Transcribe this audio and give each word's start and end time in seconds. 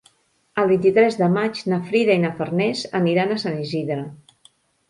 El 0.61 0.69
vint-i-tres 0.71 1.17
de 1.19 1.27
maig 1.33 1.61
na 1.73 1.79
Frida 1.91 2.17
i 2.21 2.23
na 2.25 2.33
Farners 2.39 2.81
aniran 3.03 3.35
a 3.35 3.39
Sant 3.47 3.63
Isidre. 3.67 4.03